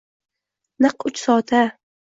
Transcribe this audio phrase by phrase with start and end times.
[0.81, 1.61] Naq uch soat-a?